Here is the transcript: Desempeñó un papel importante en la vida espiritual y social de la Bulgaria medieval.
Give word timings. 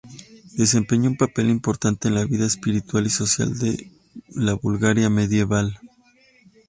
Desempeñó 0.57 1.11
un 1.11 1.15
papel 1.15 1.51
importante 1.51 2.07
en 2.07 2.15
la 2.15 2.25
vida 2.25 2.47
espiritual 2.47 3.05
y 3.05 3.11
social 3.11 3.59
de 3.59 3.91
la 4.29 4.55
Bulgaria 4.55 5.11
medieval. 5.11 5.77